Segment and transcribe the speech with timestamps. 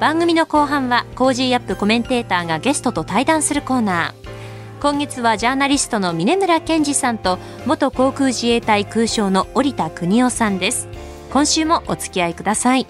[0.00, 4.80] 番組の後半は Cozy up コメンテーターがゲストと対談するコーナー。
[4.80, 10.88] 今月はジャーナリストの峯村健司さんと元航空自衛隊空将の織田邦男さんです。
[11.30, 12.86] 今週もお付き合いください。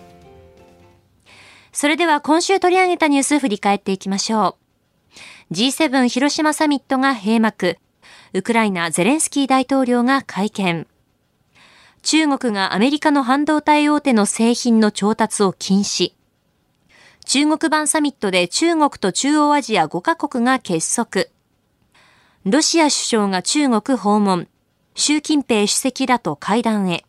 [1.72, 4.56] それでは今週取り上げたニュース振り返っていきましょ
[5.50, 5.54] う。
[5.54, 7.78] G7 広島サミットが閉幕。
[8.34, 10.86] ウクライナゼレンスキー大統領が会見。
[12.02, 16.19] 中国がアメリカの半導体大手の製品の調達を禁止。
[17.24, 21.26] 中国版サミットで中国と中央アジア5カ国が結束。
[22.44, 24.48] ロシア首相が中国訪問。
[24.94, 27.04] 習近平主席らと会談へ。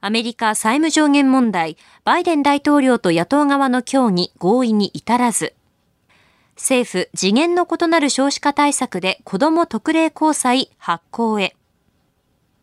[0.00, 5.54] アメリカ債務上限問題、バイデン大統領と野党側の協議合意に至らず。
[6.56, 11.54] 政府、次元の異なる少子化対策で子ども特例交際発行へ。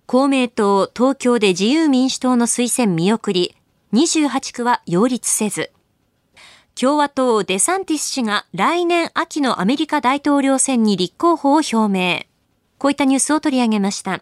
[0.05, 3.55] 公明党、東京で自由民主党の推薦見送り、
[3.93, 5.71] 28区は擁立せず。
[6.79, 12.27] 共和党デサンティス氏が来年秋のアメリカ大統領選に立候補を表明。
[12.77, 14.21] こういったニュースを取り上げました。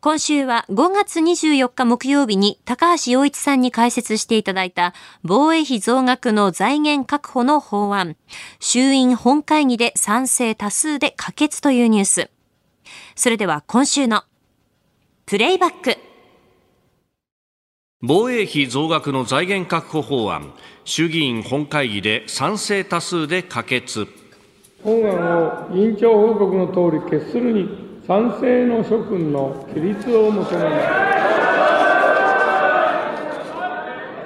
[0.00, 4.92] 今週は5月24日木曜日に高橋洋一さんに解説していただいた
[5.22, 8.16] 防衛費増額の財源確保の法案、
[8.58, 12.30] 衆院本会議で賛成多数で可決というニュース。
[13.14, 14.24] それでは今週の
[15.26, 16.09] プレイバック。
[18.02, 20.54] 防衛費増額の財源確保法案。
[20.86, 24.08] 衆議院本会議で賛成多数で可決。
[24.82, 27.68] 本案を委員長報告のとおり決するに
[28.06, 30.70] 賛成の諸君の起立を求めま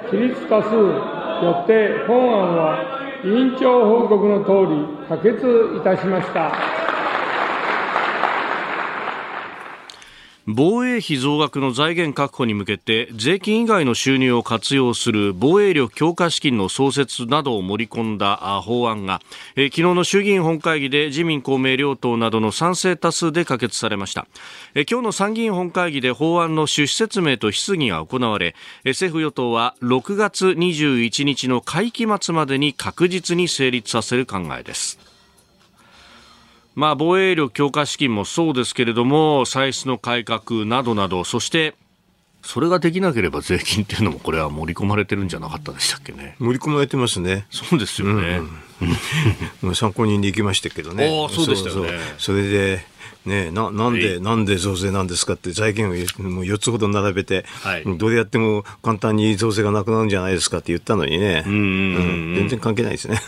[0.07, 0.11] す。
[0.11, 0.73] 起立多数
[1.43, 2.79] よって本案は
[3.25, 5.35] 委員長報告のとおり可決
[5.77, 6.74] いたしました。
[10.47, 19.21] 防衛費増額の財源確保に向けて税金以外の収入を活用する防衛力強化資金の創設などを盛り込んだ法案が、
[19.55, 24.27] 昨日の衆議院本会議で自民公明両党などの賛成多数で可決されました、
[24.75, 28.53] 今日の参議院本会議で法案の趣旨説明と質疑が行われ、
[28.85, 35.14] 政府与党は6月21日の会期末までに確実に成立させる考えです。
[36.75, 41.73] まあ、防衛力強化資金もそうですけれども、歳出の改革などなど、そして、
[42.43, 46.35] それができなければ税金っていうのもこれは盛り込まれてるんじゃなかったでしたっけね。
[46.37, 47.47] 盛り込まれてますね。
[47.49, 48.41] そうですよね。
[49.63, 51.05] うん、参考人で行きましたけどね。
[51.25, 51.99] あそうでしたよね。
[52.19, 52.85] それで、
[53.25, 63.19] ねななんで、なんで増税なんですかって財源をもう4つほど並べて、はい、どれやっても簡単に増税がなくなるんじゃないですかって言ったのにね、うん、全然関係ないですね。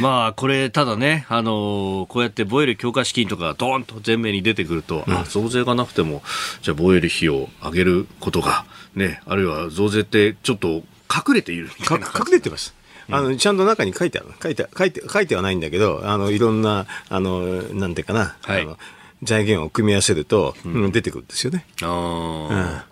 [0.00, 6.22] まあ、これ、ただね、あのこうやって防衛力強化資金とか、どーンと前面に出てくると、うん、あ増税がなくても、
[6.62, 10.82] じゃあ防衛力費を上げることが、ね、あるいは増税ってちょっと
[11.14, 12.74] 隠れている隠れてます。
[13.10, 14.28] あのちゃんと中に書いてある。
[14.42, 18.78] 書いて書いて書いてはないんだけどあのいろんなあのなんていうかな、はい、あの
[19.22, 21.66] 財源を組み合わせると、うん、出てくるんですよね。
[21.82, 22.84] あ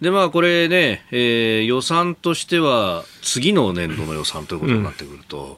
[0.00, 5.44] うん、でまあこれね、えー、予算としては次の年度の予算ということになってくると。
[5.44, 5.56] うん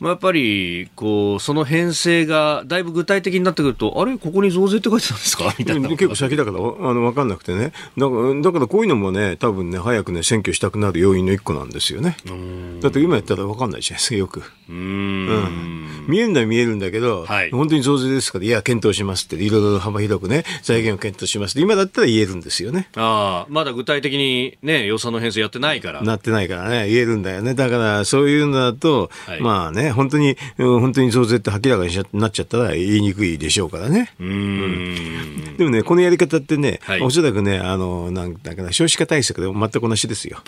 [0.00, 5.54] まあ、やっぱりこうその編成がだいぶ具体的になってくると、あれ、ここに増税って書いてたんですか？
[5.58, 6.60] みたいな結構先だからあ
[6.94, 12.16] の分かんなくてねだから、だからこういうのもね、多分ね、早くね、選挙したくなる要因の一個なんですよね。
[12.80, 14.42] だって今やったら分かんないじゃないですか、よく。
[14.68, 22.88] うんうん見えるのは見えるんだけど、はい、本当に増税ですから、いや、検討しますって、いろいろ幅広くね、財源を検討しますって、今だったら言えるんですよね。
[22.96, 26.02] ああ、まだ具体的にね、予算の編成やってないから。
[26.02, 27.54] なってないからね、言えるんだよね。
[27.54, 34.12] だから、そういうのだと、はい、まあね、本当に、本当に増税って明らかになっちゃったら言いにくいでしょうからね。
[34.20, 40.38] うん、でもね、このやり方ってね、はい、おそらくね、あの、なんだかな、少子化対策でも全く同じですよ。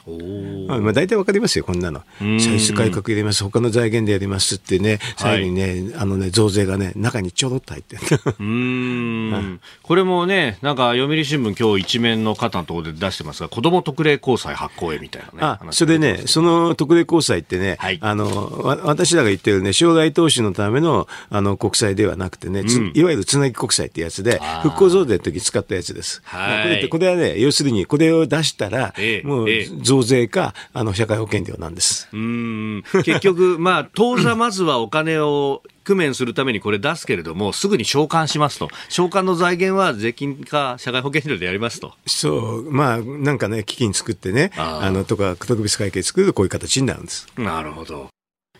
[0.69, 2.03] まあ、大体わかりますよ、こんなの。
[2.19, 8.03] 歳出改革入れます、他の財源でやりますってね、最後にね、はい、あのね、増税がね、中にちょろっと入ってる。
[8.41, 9.61] うん。
[9.83, 15.59] これもね、なんか読売新聞今日一面の方のところで出してますが、子ども特例公債発行へみたいなね。
[15.69, 26.23] あ、それでね、その特例公債ってね、はい、あの、私らが言ってるね、将来投資のための、あの、国債ではなくてね、うん、いわゆるつなぎ国債ってやつで、復興増税の時使ったやつです。
[26.25, 29.49] はい、これこれはね、要するに、これを出したら、えもう、
[29.83, 32.09] 増税か、あの、社会保険料なんです。
[32.13, 32.85] うん。
[33.05, 38.69] 結局、 まあ、当座まずはお金を工面するためにこれ出すけれども、すぐに償還しますと。
[38.89, 41.93] 償還の財源は税金か社会保険料でやりますと。
[42.07, 42.71] そう。
[42.71, 47.27] まあ、なんかね、基金作ってね、あの、とか、特別会計作るとこういう形になるんです。
[47.37, 48.09] なるほど。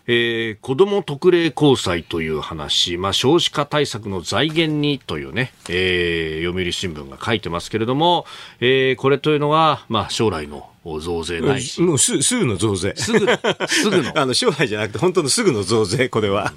[0.07, 8.25] えー、子ども特例交際という話、まあ、少子化対策の財源にというね、えー、読売新聞が書いてますけれども、
[8.59, 11.81] えー、これというのは、まあ、将来の増税ないし。
[11.81, 12.93] もうすすぐの増税。
[12.95, 13.19] すぐ、
[13.67, 14.11] すぐの。
[14.19, 16.53] あの、将来じゃなくて、本当のすぐの増税、これは。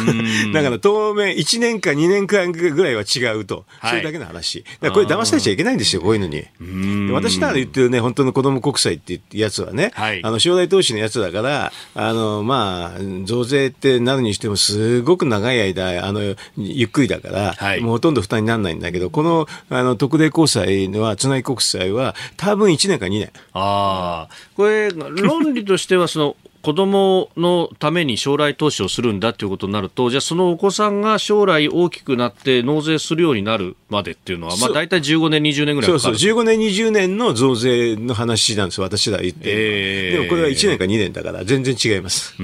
[0.54, 3.66] だから当面、1年か2年間ぐらいは違うと。
[3.80, 4.64] はい、それだけの話。
[4.80, 6.44] だこれ騙されちゃいけないんですよ、こういうのに。
[7.12, 23.30] 私なら言ってるね、本当の子供国債ってやつはね、はい、あの、将来投資のやつだから、あの、まあ、増税ってなるにしても、すごく長い間、あの、ゆっくりだから、はい、もうほとんど負担にならないんだけど、この、あの、特例公債は、つなぎ国債は、多分1年か2年。
[23.52, 26.36] ああ、これ、論理としては、その、
[26.66, 40.10] 子供のために将来投資をするんだということになると、じゃあそのお子さんが将来大きくなって納税するようになるまでっていうのは、まあ大体15年、20年ぐらいそうそう、15年、20年の増税の話なんです私ら言って、え。
[40.14, 42.34] ー、でもこれは1年か2年だから全然違います。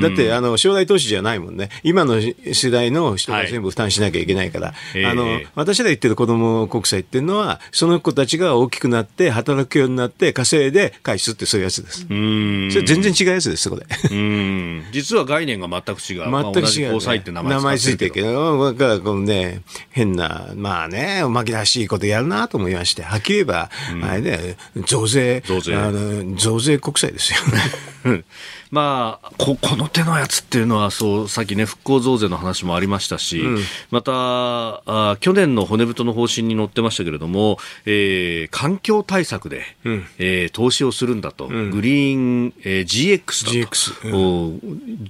[0.00, 1.68] だって、あの、将来投資じゃないもんね。
[1.82, 12.06] 今の世代の人が全部負担しなきゃいけないから、はい、あの、私ら言ってる子供国債っていうのは、その子たちが大きくなって、働くようになって、稼いで返すってそういうやつです。
[12.06, 13.86] それ全然違うやつです、そこで。
[14.10, 14.84] うん。
[14.92, 15.94] 実は概念が全く違う。
[15.94, 24.56] 全く違う、ね、まあ、同じ交際って名前名前ついてるけど、だからこのね、変な、まあね、おまけらしいことやるなと思いまして、はっきり言えば、うん、あれね、
[24.86, 25.74] 増税、増税。
[25.76, 27.60] あの増税国債ですよね。
[28.70, 33.58] まあ、ここの手のやつっていうのはそうさっきね復興増税の話もありましたし、うん、
[33.90, 43.70] またあ去年の骨太の方針に載ってましたけれども、えー、環境対策で、うん、えー、投資をするんだと、うん、グリーン、えー、GX だと。
[43.70, 44.58] GX、うん、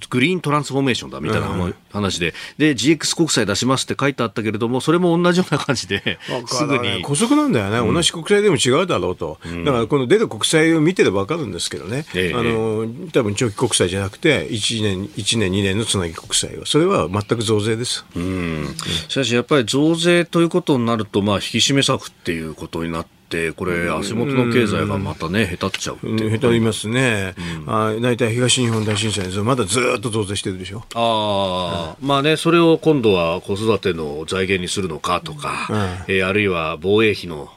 [0.09, 1.47] グリーントランスフォーメーションだみたいな
[1.91, 7.03] 話で,、で GX 国債出しますって書いてあったけれどもそれも同じような感じで、すぐに。
[7.03, 18.05] 姑息なんだよね、同じ国債でも違うだろうと、だからこの出る国債を見てれば分かるんですけどね、えー、あの多分長期国債じゃなくて、1年、1年、2年のつなぎ国債は、それは全く増税です。
[18.15, 18.75] うん。
[19.07, 23.20] しかし、やっぱり増税ということになると、まあ、引き締め策っていうことになって、
[23.55, 27.33] これ、足元の経済がまたね、下手っちゃうう、ね、下手りますね、
[27.65, 30.83] うん、あ大体東日本大震災でまだずっと増税してるでしょ？
[30.95, 37.49] あ、うん、まあね、それを今度は子育ての財源にするのかとか、うん、えー、あるいは防衛費の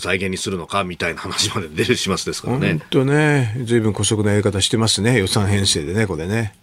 [0.00, 2.68] 財源にするのかみたいな話まで出るしますですからね。
[2.70, 6.54] 本当ね、ずいぶん姑息なやり方してますね、予算編成でね、これね。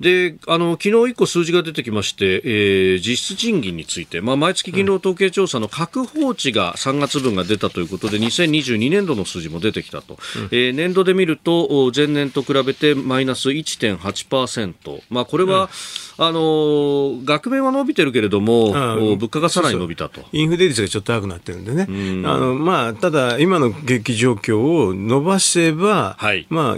[0.00, 10.18] で、あの、昨日一個数字が出てきまして、えー、実質賃金について、まあ、毎月勤労統計調査の確保値が3月分が出たということで、2022年度の数字も出てきたと。
[10.36, 15.02] うん、えー、年度で見ると、前年と比べてマイナス1.8%。
[15.10, 15.70] まあ、これは、
[16.18, 20.22] うん、あの、額面は伸びてるけれども、物価がさらに伸びたと。
[20.32, 21.86] インフレ率がちょっと高くなってるんでね。
[22.26, 26.76] あの、まあ、ただ、今の景気状況を伸ばせば、はい、まあ、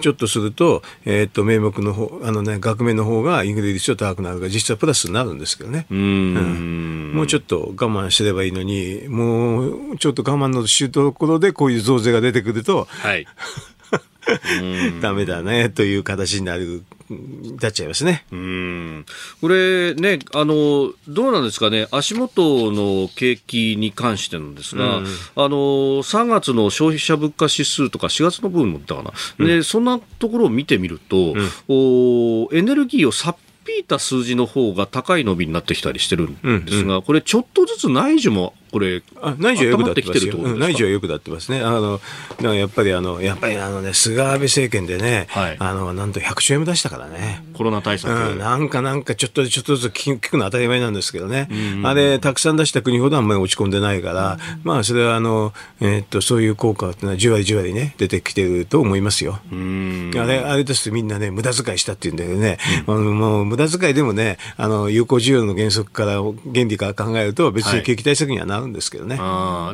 [0.00, 5.86] ちょっとすると、えっ、ー、と、名目の方、あのね、額面の方がインフレ率は高くなるから、実はプラスになるんですけどね。
[5.90, 13.26] うんうん、もうちょっと我慢すればいいのに、もうちょっと我慢のしところでこういう増税が出てくると、はい。
[15.00, 16.84] ダメだねという形になる
[17.60, 18.24] なっちゃいますね。
[18.32, 19.06] うん。
[19.40, 25.56] これね、あの、どうなんですかね、足元の景気に関してなんですが、うん、あの、
[26.02, 31.34] 3月の消費者物価指数とか4月の分もったかな、うん、で、そんなところを見てみると、
[31.68, 31.74] う
[32.44, 41.60] ん、おエネルギーをさっぴいた数字の方が高い伸びになってきたりしてるんですが、これちょっとずつ内需もこれ、あ内需はよくなってきてる内需はよくなってますね。
[41.60, 47.44] あの、やっぱりあの、やっぱりあのね、菅安倍政権でね、はい、あの、なんと100兆円も出したからね。
[47.52, 48.10] コロナ対策。
[48.10, 51.48] うん、なんかなんかちょっとちょっとずつ聞くの当たり前なんですけどね。
[51.84, 59.40] あれ、たくさん出した国ほどあんまり落ち込んでないから、まあ、それはあの、えー、っと、そういう効果っていうのはじわりじわりね、出てきてると思いますよ。
[59.50, 69.16] あれ、あれですとみんなね、無駄遣いしたっていうんだけどね、うん、もう無駄遣いでもね、あの、有効需要の原則から、原理から考えると別に景気対策にはならうんですけどね。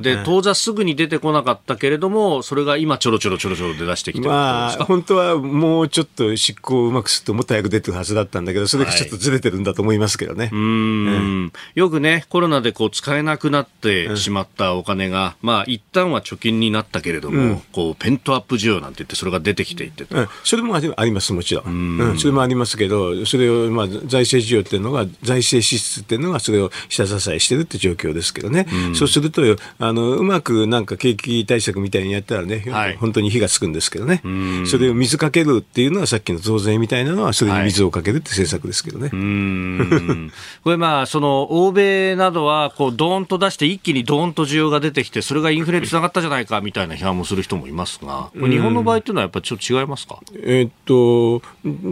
[0.03, 10.47] で、当座すぐに出てこなかったけれども、それが今ちょろちょろちょろちょろ出だしてきてまあ、本当はもうちょっと執行をうまくするともっと早く出てるはずだったんだけど、それがちょっとずれてるんだと思いますけどね。
[10.47, 21.99] はい、うん、よくね、コロナでこう使えなくなってしまったお金が、うん、まあ一旦は貯金になったけれども、うん、こうペントアップ需要なんて言ってそれが出てきていってうん、それもあります、もちろん。
[21.99, 28.67] うん、それもありますけど、それを、まあ、財政需要っていうのが、財政支出っていうのが、それを下支えしてるって状況ですけどね。
[28.95, 29.43] そうすると、
[29.79, 34.23] あの、うまくなんか景気対策みたいにやったらね、はい、本当に火がつくんですけどね。
[34.67, 39.09] それを水かけるっていうのは、さっきの増税みたいなのは、それに水をかけるって政策ですけどね。
[39.09, 40.31] はい、
[40.63, 50.21] これまあ、その、欧米などは、こう、ドーンと出して、一気にドーンと需要が出てきて、それがインフレにつながったじゃないかみたいな批判もする人もいますが、日本の場合っていうのはやっぱりちょっと違いますか？
[50.43, 51.43] えー、っと、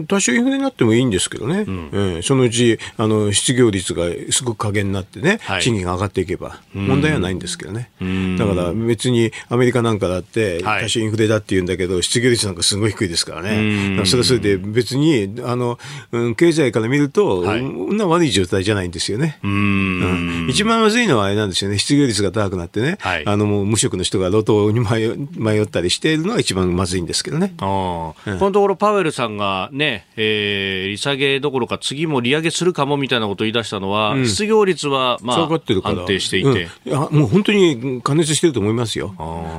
[0.07, 7.89] 多少インフレになってもいいんですけどね、うん、えー、そのうちあの失業率がすごく加減になってね、はい、賃金が上がっていけば、問題はないんですけどね、
[8.37, 15.79] だから別にアメリカなんかだって、多少インフレだって言うんだけど、失業率なんかすごい低いですからね、それはそれで別にあの、
[16.11, 19.39] うん、経済から見ると、はい、そんな悪い状態じゃないんですよね。
[19.43, 27.53] うん、一番まずいのはあれなんですよね、失業率が高くなってね、はい、あのもう無職の人が路頭に迷ったりしているのが一番まずいんですけどね。
[27.59, 39.13] あうん、このところパウエルさんがね、えー、利下げどころか次も利上げするかもみたいなことを言い出したのは、うん、失業率はまあ安定していて、うん、いやもう本当に加熱してると思いますよ。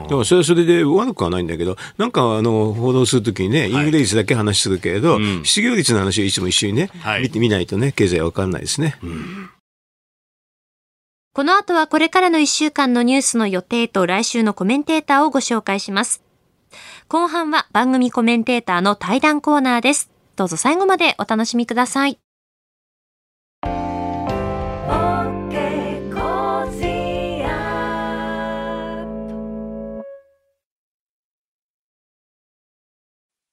[0.04, 8.96] だからそれはそれで悪くはないんだけど、なんかあの報道するときにね、インフレ率だけ話するけれど、はい、失業率の話をいつも一緒にね、はい、見てみないとね、経済は分かんないですね。
[9.02, 9.50] うん
[11.34, 16.20] この後はこれからの1週間のニュースの予定と来週のコメンテーターをご紹介します。
[17.06, 20.10] 後半は番組コメンテーターの対談コーナーです。
[20.34, 22.18] どうぞ最後までお楽しみください。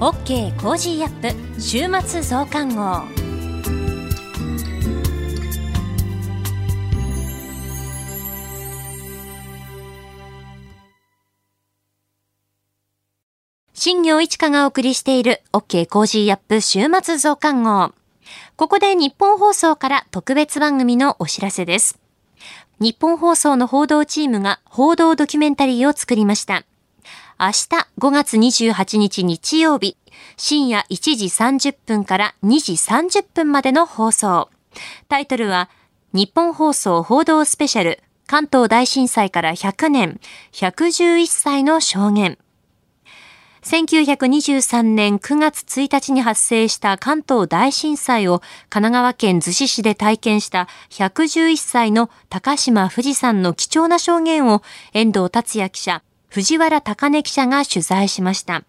[0.00, 3.02] OK Cozy up 週末増刊号。
[13.74, 17.92] 新行市佳がお送りしている OK Cozy up 週末増刊号。
[18.56, 21.98] ここでニッポン放送から特別番組のお知らせです。
[22.78, 26.64] ニッポン放送の報道チームが報道ドキュメンタリーを作りました。
[27.42, 27.52] 明日
[27.98, 29.96] 5月28日日曜日、
[30.36, 34.50] 深夜1時30分から2時30分までの放送。
[35.08, 35.70] タイトルは、
[36.12, 40.20] 日本放送報道スペシャル関東大震災から100年、
[40.52, 42.36] 111歳の証言。
[43.62, 58.62] 1923年9月1日に発生した関東大震災を神奈川県逗子市で体験した111歳の高島富士山の貴重な証言を遠藤達也記者、藤原高根記者が取材しました。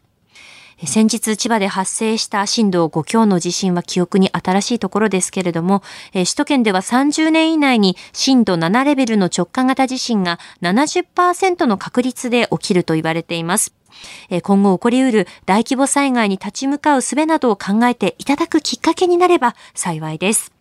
[0.84, 13.76] 先日千葉で発生した震度5強の地震は記憶に新しいところですけれども、首都圏では30年以内に震度7レベルの直下型地震が70%の確率で起きると言われています。
[14.42, 20.61] 今後起こりうる大規模災害に立ち向かう術などを考えていただくきっかけになれば幸いです。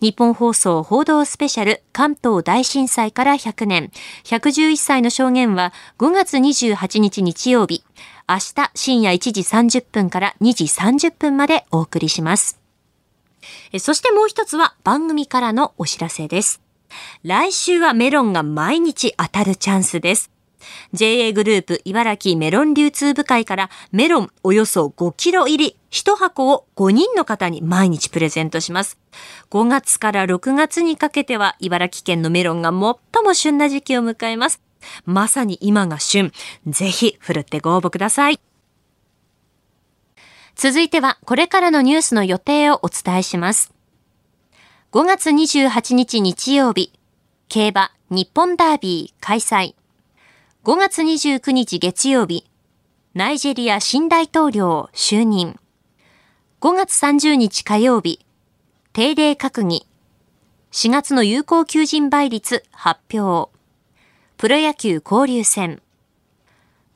[0.00, 3.90] 日本放送報道スペシャル関東大震災から100年
[4.24, 7.84] 111歳の証言は5月28日日曜日
[8.28, 12.60] 明日深夜1時30分から2時30分までお送りします。
[13.80, 16.60] そしてもう一つは番組からのお知らせです。
[17.22, 20.30] 来週はメロンが毎日当たるチャンスです。
[20.92, 28.98] JA グループ茨城メロン流通部会からメロンおよそ5キロ入り1箱を5人の方に毎日プレゼントします。
[29.50, 34.60] 5月から6月にかけては茨城県のメロンが最も旬な時期を迎えます。
[35.04, 36.32] まさに今が旬。
[36.66, 38.40] ぜひ、ふるってご応募ください。
[40.54, 43.72] 続いては、これからのニュースの予定をお伝えします。
[44.92, 46.92] 5月28日日曜日、
[47.48, 49.77] 競馬日本ダービー開催。
[50.68, 52.44] 5月29日月曜日、
[53.14, 55.58] ナイジェリア新大統領就任。
[56.60, 58.20] 5月30日火曜日、
[58.92, 59.86] 定例閣議。
[60.72, 63.50] 4月の有効求人倍率発表。
[64.36, 65.80] プロ野球交流戦。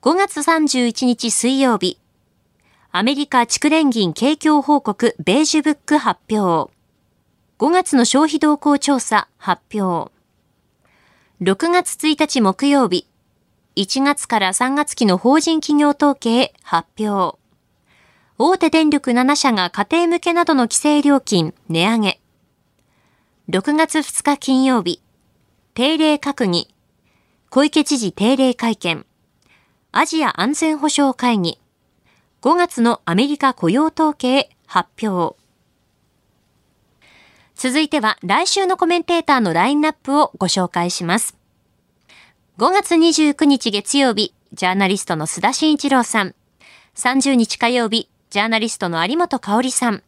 [0.03, 1.99] 5月31日水曜日、
[2.91, 6.71] アメリカ地区連銀景況報告ベージュブック発表。
[7.59, 10.13] 5月の消費動向調査発表。
[11.41, 13.07] 6月1日木曜日、
[13.75, 17.39] 1月から3月期の法人企業統計発表。
[18.37, 22.21] 大手電力7社が家庭向けなどの規制料金値上げ。
[23.49, 25.01] 6月2日金曜日、
[25.73, 26.69] 定例閣議。
[27.49, 29.07] 小池知事定例会見。
[29.91, 31.59] アジア安全保障会議。
[32.43, 35.37] 5月のアメリカ雇用統計発表。
[37.55, 41.42] 続いては来週のコメンテーターのラインナップをご紹介します。
[42.59, 46.35] 5月29日月曜日、ジャーナリストの須田慎一郎さん。
[46.95, 50.03] 30日火曜日、ジャーナリストの有本香さん。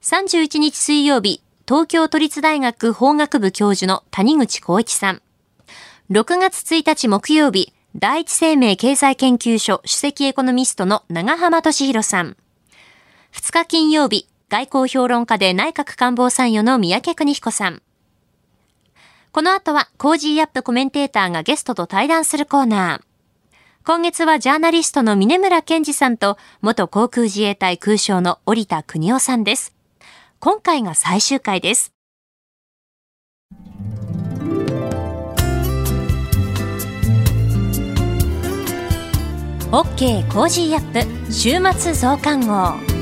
[0.00, 5.22] 31日水曜日、東京都立大学法学部教授の谷口功一さん。
[6.10, 12.36] 6月1日木曜日、第一生命経済研究所首席エコノミストの永濱利廣さん。
[13.32, 17.82] 2日金曜日、外交評論家で内閣官房参与の宮家邦彦さん。
[19.32, 23.02] この後は、 Cozy up コメンテーターがゲストと対談するコーナー。
[23.82, 29.74] 今月はジャーナリストの峯村健司さんと、元航空自衛隊空将の織田邦男さんです。
[30.38, 31.94] 今回が最終回です。
[39.70, 43.01] OK Cozy up 週末増刊号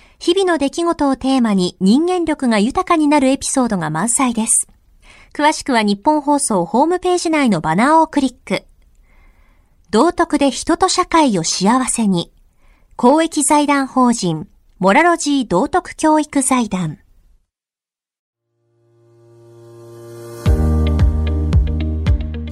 [0.21, 4.67] 日々の出来事をテーマに人間力が豊かになるエピソードが満載です。
[5.33, 8.63] 詳しくは日本放送ホームページ内のバナーをクリック。
[9.89, 12.31] 道徳で人と社会を幸せに。
[12.97, 16.99] 公益財団法人、モラロジー道徳教育財団。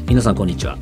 [0.08, 0.76] 皆さんこんにちは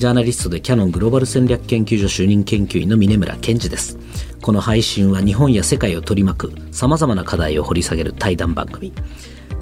[0.00, 3.98] ジャーナリストでキャノングローバル戦略研究所主任研究員の峰村健二です。
[4.40, 8.94] この配信は日本や世界を取り巻く様々な課題を掘り下げる対談番組。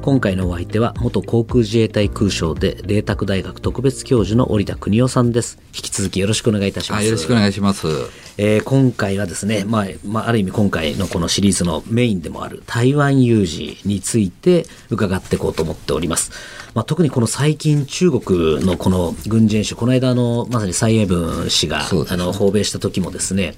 [0.00, 5.58] 今回のお相手は元航空自衛隊空将で麗澤大学特別教授の織田邦夫さんです。
[5.74, 7.04] 引き続きよろしくお願いいたします。
[7.04, 7.88] よろしくお願いします、
[8.36, 16.30] えー、今回はですね、まあ、まあ、ある意味今回のこのシリーズのメインでもある台湾有事について伺っていこうと思っております
[16.74, 23.54] まあ、特にこの最近中国のこの軍事演習この間のまさに蔡英文氏が、あの訪米した時もですね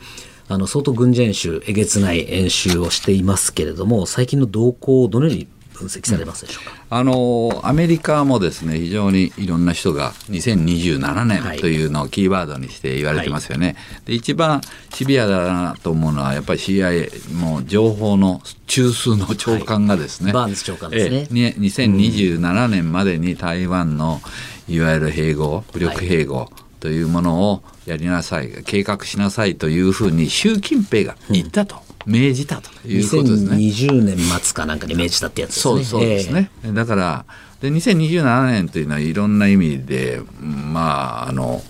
[0.49, 5.49] あの相当軍事演習えげつない演習をしていますけれども最近の動向をどのように
[5.81, 14.61] 分析されますでしょうか、うん、あのアメリカもですね非常にいろんな人が2027年というのをキーワードにして言われてますよね、はい、で一番
[14.93, 24.21] シビアだなと思うのはやっぱり CIA も情報の中枢の長官がですね、はい、バーンズ長官ですね、え2027年までに台湾の
[24.69, 26.49] いわゆる併合武力併合、
[26.81, 31.77] というものをやりなさい計画しなさいというふうに習近平が言ったと。
[31.77, 33.57] うん命じたということですね。
[33.57, 35.75] 2020年末かなんかに命じたってやつですね。
[35.75, 36.51] そうそうですね。
[36.65, 37.25] えー、だから
[37.61, 41.63] で2027年というのはいろんな意味でまああの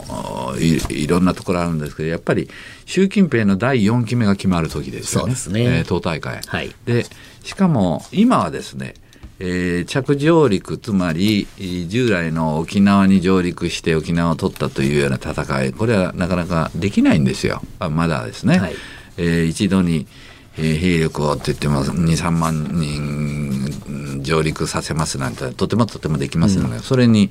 [0.59, 2.49] いろんなところあるんですけどやっぱり
[2.87, 5.35] 習近平の第4期目が決まる時ですよね。
[5.35, 5.79] そうですね。
[5.79, 6.41] えー、党大会。
[6.47, 6.75] はい。
[6.85, 7.07] で
[7.43, 8.95] しかも今はですね。
[9.43, 11.49] えー、着上陸つまり
[11.89, 18.75] 従来の沖縄に上陸して沖縄を取ったというような戦いこれはなかなかできないんですよまだですね、はい、
[19.17, 20.07] えー、一度に
[20.59, 27.31] えー、兵力をって言っても23万人上陸させますなんてとてもとてもできますので、うん、それに、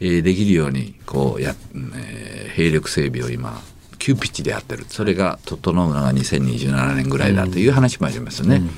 [0.00, 3.60] えー、できるようにこうや、えー、兵力整備を今
[3.98, 4.86] 急ピッチでやってる。
[4.88, 8.68] それが整うのが2027年ぐらいだという話もありますよね、うん、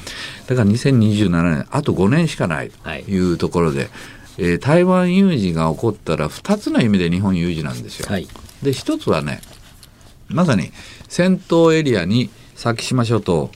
[0.46, 3.32] だから2027年あと5年しかないとい。
[3.32, 3.88] うところで、はい、
[4.38, 8.06] えー、台湾有事が起こったら2つの意味で日本有事なんですよ。
[8.08, 8.26] はい、
[8.62, 9.42] で1つはね
[10.28, 10.72] まさに
[11.08, 13.50] 戦闘エリアに先島諸島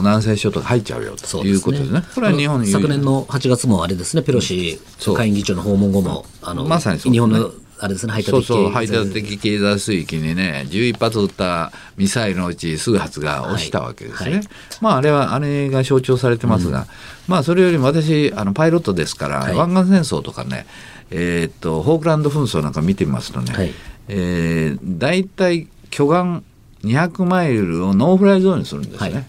[0.00, 2.02] 南西諸島が入っちゃうよということですね。
[2.14, 14.30] これは日本昨年の8月もあれですね、ペロシ下院議長の訪問後も、あのまさに、ね、日本のあれですね、排他的そうそう排他的経済水域にね、11発撃ったミサイルのうち数発が落ちたわけですね。
[14.30, 14.38] はい。
[14.38, 14.48] はい、
[14.82, 16.86] まあ、あれは、あれが象徴されてますが、うん、
[17.26, 20.66] まあ、それよりも私、あのパイロットですから、はい、湾岸戦争とかね、
[21.10, 23.72] えー、っと、フォークランド紛争なんか見てみますとね、はい、
[24.08, 26.42] えー、大体距岸
[26.84, 29.26] 200マイルをノーフライゾーンにするんですね。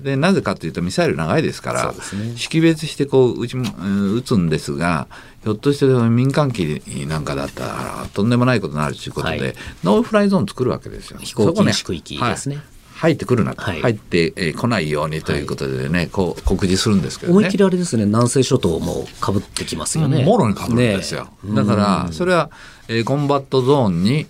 [0.00, 1.98] でなぜかというとミサイル長いですから、ね、
[2.36, 5.08] 識別してこう撃ち撃つんですが
[5.42, 11.18] ひょっとして民間機なんかだったらとんでもないことになるということで、はい、ノーフライゾーン作るわけですよ。
[11.18, 12.64] 飛行禁止区域ですね、はい。
[12.98, 20.24] 入ってくるなと、はい、入ってこ、えー、ないようにということでね、はい、こう告示するんですけど、ね、思いっきりあれですね南西諸島もかぶってきますよね。
[20.24, 22.50] もろにかぶるんですよ、ね、だからそれは、
[22.86, 24.26] えー、コンバットゾーンに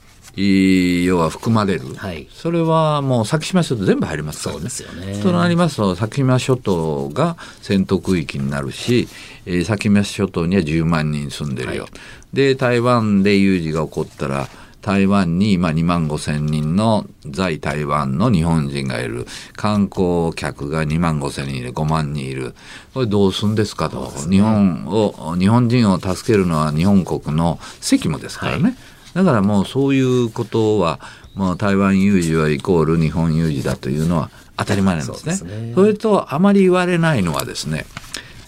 [1.05, 5.23] 要は含まれる、はい、それはもう先島諸島全部入りますから、ね、そうですよね。
[5.23, 9.09] となりますと先島諸島が戦闘区域になるし、
[9.47, 11.85] えー、先島諸島には10万人住んでるよ。
[11.85, 11.93] はい、
[12.37, 14.49] で台湾で有事が起こったら
[14.81, 19.27] 台湾に今2万5千人の在台湾の日本人がいる。
[19.57, 21.73] 観光客が2万5千人いる。
[21.73, 22.55] 5万人いる。
[22.95, 28.63] これどうすんですかと、ね、日本を日本人を助けるのは日本国の責務ですからね。
[28.63, 28.77] はい
[29.15, 31.01] だからもうそういうことは、
[31.35, 35.35] もう台湾有事はイコール日本有事だというのは当たり前なんですね。
[35.35, 35.73] そね。
[35.75, 37.87] それとあまり言われないのはですね、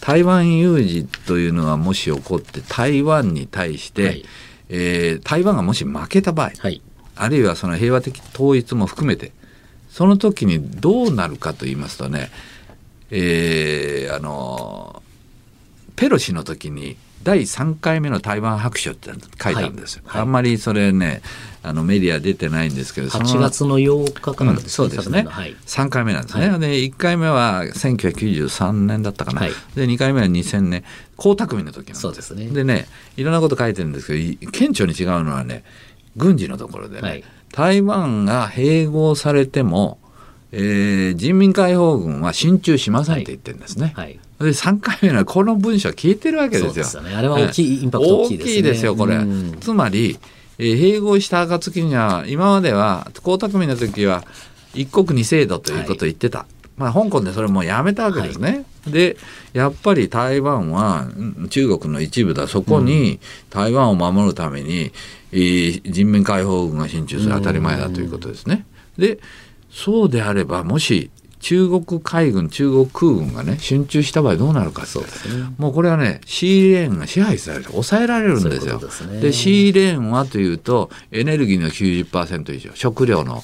[0.00, 4.24] 台湾有事というのがもし起こって台湾に対して、はい、
[4.70, 6.82] えー、台湾がもし負けた場合、はい、
[7.16, 9.32] あるいはその平和的統一も含めて
[9.90, 12.30] その時にどうなるかと言いますとね、
[13.10, 15.02] えー、あの
[15.96, 19.10] ペロシの時に第3回目の台湾白書って
[19.42, 20.12] 書いたんですよ、はい。
[20.14, 21.22] はい、あんまりそれね
[21.62, 30.84] あのメディア出てないんですけど8月の8日からですね、うん、そうですね、はい、3回目なんですね、はい、で1回目は1993年だったかな、はい、で2回目は2000年
[31.18, 32.46] 江沢民の時なんですね。
[32.46, 35.64] でねいろんなこと書いてるんですけど顕著に違うのはね
[36.16, 40.00] 軍事のところでね、台湾が併合されても
[40.52, 43.92] えー、人民解放軍は進駐しませんって言ってるんですね。
[43.96, 46.84] はい、で3回目のこの文書は消えてるわけですよ。
[46.84, 49.18] すね、あれは大きい、インパクト大きいです、ね、大きいですよこれ。
[49.60, 50.18] つまり、
[50.58, 54.24] えー、併合した暁には今までは江沢民の時は
[54.74, 56.38] 一国二制度ということを言ってた。
[56.38, 56.48] はい、
[56.78, 58.64] まあ、香港でそれもやめたわけですね。
[58.84, 59.18] はい、で
[59.52, 61.06] やっぱり台湾は
[61.50, 64.90] 中国の一部だそこに台湾を守るために、
[65.32, 68.64] えー、人民解放軍が進駐する当たり前だということですね。
[68.96, 69.18] で
[69.70, 78.78] そうであればもし中国海軍中国空軍がね進駐した場合どうなるかそうです、ね、もうこれはねシーレーンが支配されて抑えられるんですよ。
[78.78, 83.42] で、ね、シーレーンはというとエネルギーの90%以上食料の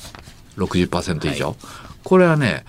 [0.58, 1.56] 60%以上、はい、
[2.04, 2.64] これはね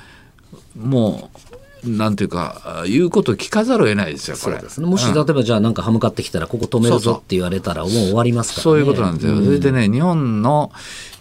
[0.75, 1.46] もう
[1.87, 10.71] なんていうか言うこと聞かざるを得ないですよこれ、ね、もし例えばじゃあなんか歯向かってきたらここ止めるぞって言われたらもう終わりますから、ね、そういうことなんですよ、うん、それでね日本の、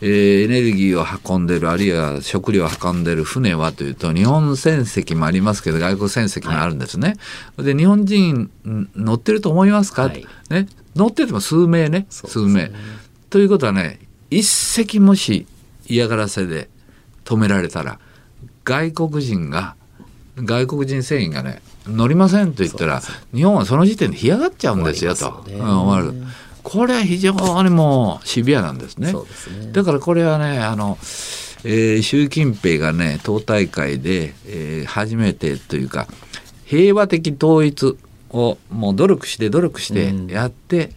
[0.01, 7.15] えー、エネルギーを運んでるあるいは食料を運んでる船はというと日本船籍もありますけど外国船籍もあるんですね、
[7.57, 12.07] はい、で日本人乗ってると思いますか、はい、ね、乗ってても数名ね。
[12.11, 12.71] 数名、
[13.31, 14.01] ということはね
[14.31, 15.47] 一隻もし
[15.87, 16.69] 嫌がらせで
[17.25, 17.99] 止められたら
[18.65, 19.77] 外国人が
[20.37, 23.03] 外国人船員がね乗りませんと言ったら
[23.35, 25.45] 日本はその時点で干上がっちゃうんですよと。
[25.49, 26.27] うん
[26.67, 29.13] これは非常にもうシビアなんですね。
[29.13, 29.71] すね。
[29.71, 30.99] だからこれはねあの、
[31.63, 36.09] えー、習近平がね党大会で、えー、初めてというか
[36.65, 37.97] 平和的統一
[38.31, 40.91] をもう努力して努力してやって、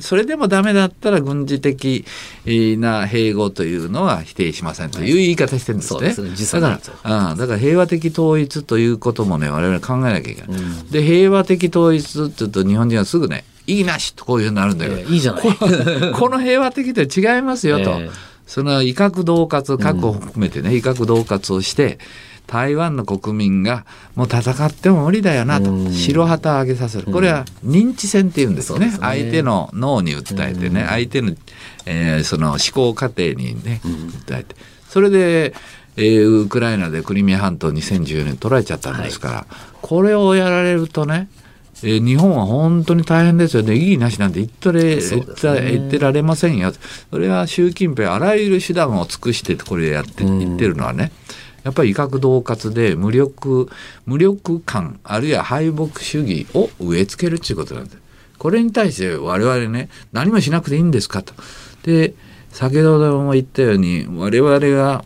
[0.00, 2.04] それでもダメだったら軍事的
[2.44, 6.00] な併合というのは否定しませんという言い方してるんですね。
[6.00, 6.22] はい、す。
[6.22, 10.60] ねだからあだから平和的統一ということもね我々考えなきゃいけない。
[10.60, 15.42] うん、で平和的統一っていうと日本人はすぐねいいなしとこういうふうになるんだけど、えー、いいじゃない。
[15.42, 18.10] この 平和的と違いますよと、えー、
[18.46, 21.98] その威嚇恫喝確保を含めてね、うん、威嚇恫喝をして
[22.46, 27.10] 台湾の国民がもう戦っても無理だよなと白旗を上げさせる。
[27.10, 31.34] これは認知戦っていうんですね,、相手の脳に訴えてね相手の,、
[31.86, 33.80] えー、その思考過程にね
[34.26, 34.56] 訴えて。
[34.88, 35.54] それで、
[35.96, 41.28] えー、ウクライナでクリミア半島2014年取られちゃったんですから、はい、これをやられるとね、
[41.82, 43.62] えー、日本は本当に大変ですよ。
[43.62, 45.02] ね、いいなしなんて言ってれ、ね、
[45.72, 46.72] 言ってられませんよ、
[47.10, 51.12] それは習近平、あらゆる手段を尽くして、これやって言ってるのはね、
[51.64, 53.68] やっぱり威嚇恫喝で無力、
[54.06, 57.98] 無力感、あるいは敗北主義を植え付けるっていうことなんです。
[58.38, 61.32] これに対して我々ね、何もしなくていいんですかと。
[61.82, 62.14] で、
[62.50, 65.04] 先ほども言ったように、我々が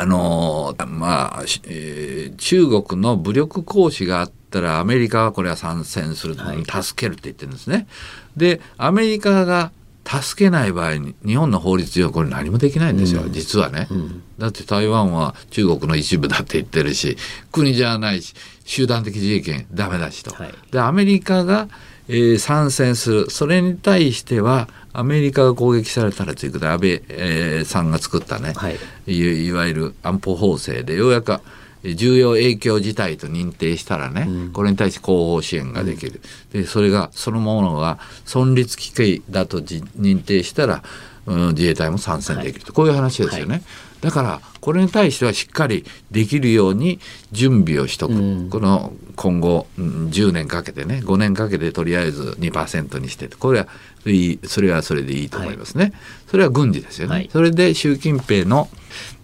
[0.00, 7.88] あのまあ、えー、中国の武力行使があったらアメリカはこれは参戦する、はい、助けるって言ってるんですね。
[8.36, 9.72] でアメリカが
[10.04, 17.16] 助けない場合に日本の法律上これ何もできないんですよ、うん、実はね、うん、だって台湾は中国の一部だって言ってるし
[17.52, 18.34] 国じゃないし
[18.64, 21.68] 集団的自衛権ダメだしと、はい、でアメリカが、
[22.08, 23.30] えー、参戦する。
[23.30, 31.38] それに対してはアメリカが攻撃されたらということで安倍、えー、さんが作ったね、はい、いいわゆる安保法制でようやく
[31.82, 36.20] 重要影響事態と認定したらね、うん、これに対して後方支援ができる、
[36.54, 40.82] うん、でそれがそのものが存立危機だと認定したら、
[41.26, 43.54] うん、自衛隊も参戦できると、はい、こういう話ですよね。
[43.54, 43.62] はい
[44.00, 47.00] だからこれに対してはしっかりできるように
[47.32, 53.66] 準備をしとく、うん、この今後、うん、10年かけてね5年かけてとりあえず2%にしてこれは
[54.06, 55.92] いいそれはそれでいいと思いますね、はい、
[56.28, 58.68] それは軍事ですよね、はい、それで習近平の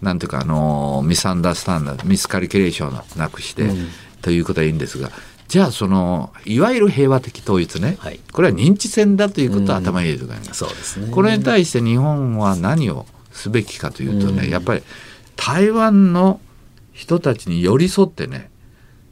[0.01, 3.87] なんていうかあのミスアンダースタンダードミスカリキュレーションをなくして、うん、
[4.21, 5.11] ということはいいんですが
[5.47, 14.83] じゃあそのいわゆる平和的統一ね、はい、これは認知戦だということを頭に入れてください、そうですね、これに対して日本は何をすべきかというとね、やっぱり
[15.35, 16.39] 台湾の
[16.93, 18.49] 人たちに寄り添ってね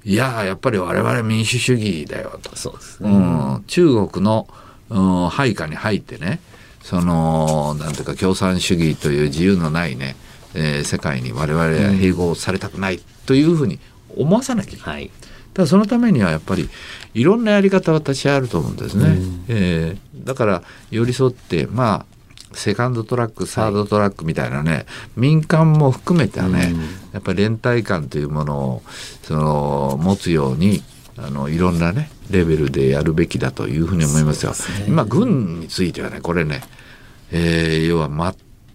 [0.05, 2.55] いややっぱり我々民主主義だよと。
[2.55, 3.13] そうです、ね、う
[3.59, 4.47] ん、中国の、
[4.89, 6.39] うん、配下に入ってね
[6.81, 10.15] そのなんていうか共産主義という自由のないね、
[10.55, 13.79] えー、世界に我々は併合されたくないというふうに
[14.15, 14.95] 思わさなきゃいけない。
[14.95, 15.11] はい。
[15.53, 16.67] ただそのためにはやっぱり
[17.13, 19.05] いろんなやり方は私はあると思うんですね。
[19.05, 22.12] うん、えー、だから寄り添ってまあ
[22.59, 24.85] セカンドトラックサードトラックみたいなね、はい、
[25.15, 26.81] 民間も含めてはね、うん、
[27.13, 28.81] やっぱり連帯感というものを
[29.23, 30.83] その持つように
[31.17, 34.53] あのいろんなねレベルでやるべきだというふうに思いますよ。
[34.53, 36.61] すね、今軍についてはねこれね、
[37.31, 38.09] えー、要は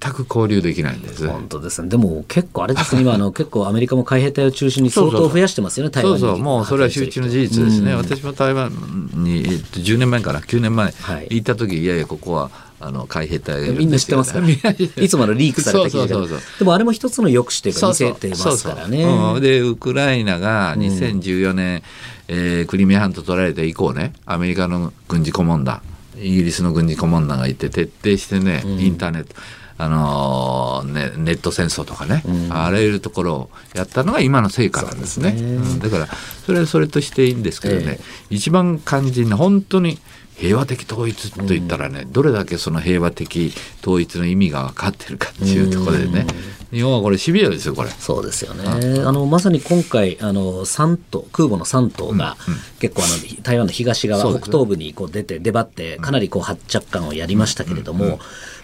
[0.00, 1.26] 全く交流できないんです。
[1.26, 1.88] 本当ですね。
[1.88, 6.20] でも結構あれですね、今あの 結構アメリカも海兵隊を中心に相当増やしてますよね、台湾に。
[6.20, 7.92] そうそう、もうそれは周知の事実ですね。
[7.92, 8.70] うん、私も台湾
[9.14, 10.94] に10年前から9年前
[11.30, 14.40] 行った時、はい、いやいやここはあの海兵隊みんな知ってますか？
[14.40, 14.46] ら
[15.02, 16.74] いつものリークされた記事でも。
[16.74, 19.04] あれも一つの抑止というか見せてますからね。
[19.40, 21.82] でウクライナが2014年、うん、
[22.28, 25.80] えー、クリミア半島取られて以降ねアメリカの軍事顧問団
[26.20, 29.34] イギリスの軍事顧問団がいて徹底してね、うん、インターネット
[29.80, 35.36] あのー、ね、ネット戦争とかね、うん、あらゆるところをやったのが今の成果なんですね。
[35.36, 35.50] すね。
[35.52, 36.08] うん、だから
[36.44, 40.00] それはそれとしていいんですけどね、えー、一番肝心な本当に
[40.38, 46.26] 平和的統一といったらね、どれだけその平和的統一の意味が分かってるかっていうところでね、
[46.70, 47.90] 日本はこれシビアですよこれ。
[47.90, 49.02] そうですよね。
[49.04, 52.36] あのまさに今回あの三島空母の三島が、
[52.78, 58.20] 結構あの台湾の東側、北東部にこう出て出張ってかなりこう発着感をやりましたけれども。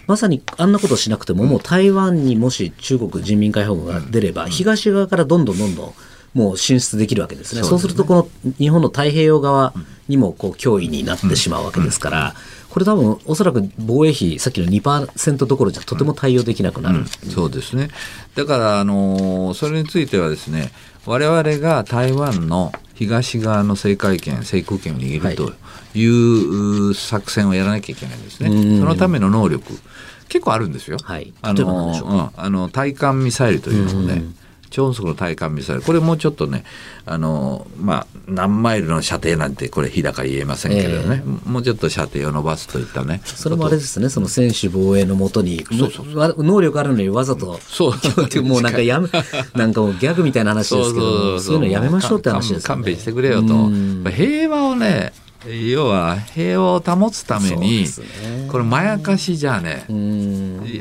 [0.07, 5.93] まさにあんなことしなくても、もう台湾にもし中国人民解放軍が出れば、東側からどんどんどんどん
[6.35, 7.63] もう進出できるわけですね。
[7.63, 9.73] そうすると、この日本の太平洋側
[10.09, 12.35] にもこう脅威になってしまうわけですから、
[12.69, 17.87] これ多分おそらく防衛費さっきの2%どころじゃとても対応できなくなる、うん、そうですね。
[18.35, 20.71] だからあのそれについてはですね
[21.05, 25.53] 我々が台湾の東側の制海権制空権を握ると
[25.97, 26.05] い。
[26.89, 29.71] う作戦をやらなきゃいけないんですね、そのための能力
[30.27, 34.23] 結構あるんですよ、はい、あの、うん、あの対艦ミサイルというのをね、
[34.75, 35.81] 超音速の対艦ミサイル。
[35.81, 36.65] これもうちょっとね
[37.05, 43.21] あの、まあ、何マイルの射程なんてこれ日高言えませんけれどね、えー、もうちょっと射程を伸ばすといったね。
[43.23, 47.57] それもあれですねその専守防衛のもとに能力あるのにわざと。
[47.61, 48.43] そう。
[48.43, 49.07] も うなんかやめ
[49.53, 53.69] なんかもうギャグみたいな話ですけどそういうのやめましょうって話です、ね、勘弁してくれよと。
[54.11, 55.13] 平和をね
[55.47, 57.87] 要は平和を保つために、ね、
[58.49, 59.85] これまやかしじゃね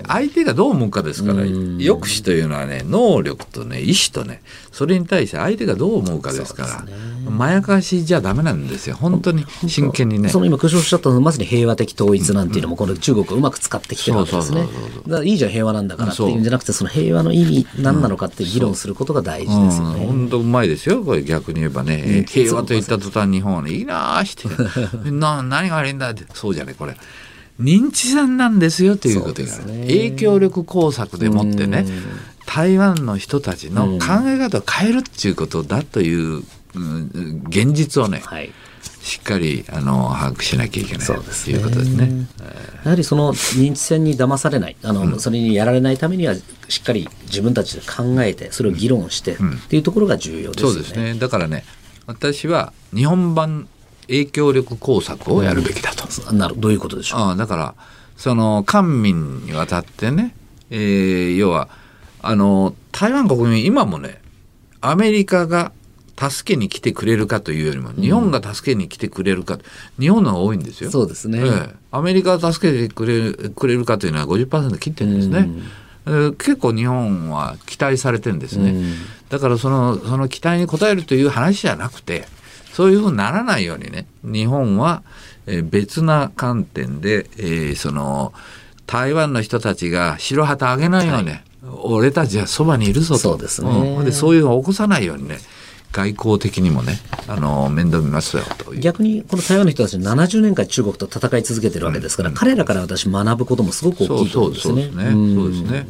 [0.07, 6.93] 相手がどう思うかですから抑止というのはね能力とね意志とねそれに対して相手がどう思うかですから、ね、
[7.37, 8.97] まやかしじゃダメなんですよ。
[8.97, 10.29] 本当に真剣にね。
[10.29, 14.67] その今空おっしゃったまさに平和的統一なんていうのもこの中国をうまく使ってきてるわけですね。
[15.07, 24.49] だいいじゃん平和なんだからっていうんじゃなくてその平和の意味何なのかって議論することが大事ですよね、本当うまいですよこれ逆に言えばね、平和と言った途端日本はねいいなあして
[25.11, 26.25] な何が悪いんだって。
[26.35, 26.97] そうじゃねこれ。
[27.61, 31.87] 認知戦なんですよということが、ね、影響力工作でもってね
[32.47, 36.47] 台湾の人たちの考え方を変えるっていうことだという、うん、
[37.49, 38.53] 現実をね、はい。
[39.01, 42.27] しっかりあの把握しなきゃいけないと、ね、いうことですね。
[42.85, 44.77] やはりその認知戦に騙されない。
[44.83, 46.35] あの、うん、それにやられないためには
[46.69, 50.73] しっかり自分たちで考えてそれを議論して、うん、っていうところが重要ですね。
[50.73, 51.15] そうですね。
[51.15, 51.65] だからね
[52.07, 53.69] 私は日本版
[54.07, 56.05] 影響力工作をやるべきだと。
[56.31, 57.21] うん、なるどういうことでしょう？
[57.21, 57.75] あだから
[58.17, 60.35] その官民にわたってね、
[60.71, 61.69] えー、要は
[62.23, 64.21] あの台湾国民今もね
[64.81, 65.73] アメリカが
[66.17, 69.61] 助けに来てくれるかというよりも日本が助けに来てくれるか、うん、
[69.99, 70.91] 日本の方が多いんですよ。
[70.91, 75.51] そうですね、ええ、アメリカが助けてくれくれるかというのは50%切ってるんですね。
[76.07, 78.71] うん、結構日本は期待されてるんですね。
[78.71, 78.95] うん、
[79.29, 82.27] だからそのその期待に応えるという話じゃなくて
[82.73, 85.03] そういうふうにならないようにね日本は
[85.47, 88.33] 別な観点で、えー、その
[88.87, 91.45] 台湾の人たちが白旗あげないように、はい、
[91.83, 93.21] 俺たちはそばにいるぞと。
[93.21, 95.39] そうですね、うん、でそういうのを起こさないようにね
[95.95, 104.91] 外交的にもね、あの面倒見ますよと逆にこの台湾の人たち70年間中国と戦い続けてるわけですから、うん、彼らから私学ぶこともすごく大きいと思うんですね。
[104.93, 105.87] そうですね。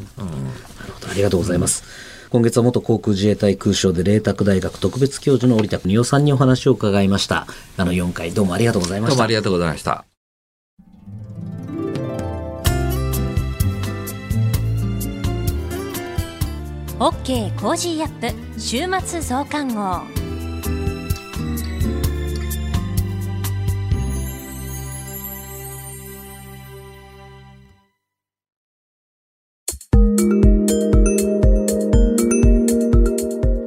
[1.11, 1.85] ありがとうございます。
[2.31, 7.47] 今月は元航空自衛隊空将で麗澤大学特別教授の織田邦男さんにお話を伺いました。
[7.77, 9.15] あの4回どうもありがとうございました。
[9.15, 10.14] どうもありがとうございました。
[17.05, 19.81] OK Cozy up 週末増刊号。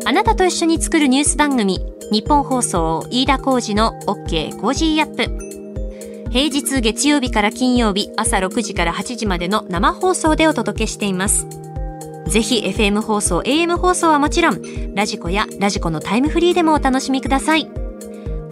[0.04, 1.78] あなたと一緒に作るニュース番組
[2.12, 6.32] 日本放送飯田浩二の OK コージーアップ。
[6.32, 11.46] 平日月曜日から金曜日朝6時から8時までの生放送でお届けしています。
[12.28, 17.70] ぜひ FM 放送、AM 放送はもちろん、ラジコやラジコのタイムフリーでもお楽しみください。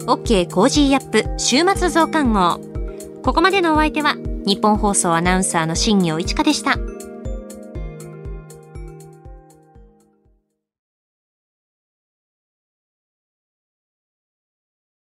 [0.06, 2.60] OK Cozy up 週末増刊号。
[3.22, 4.14] ここまでのお相手は、
[4.46, 6.78] ニッポン放送アナウンサーの新行市佳でした。